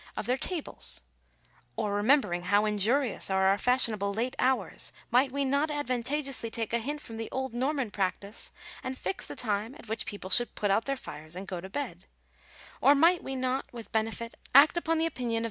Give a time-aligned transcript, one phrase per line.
[0.15, 1.01] 287 of their tables:
[1.75, 6.73] or, remembering how injurious are our fashion able late hours, might we not advantageously take
[6.73, 8.51] a hint from the old Norman practice,
[8.81, 11.69] and fix the time at which people should put out their fires and go to
[11.69, 12.07] bed:
[12.81, 15.39] or might we not with benefit act upon the opinion of M.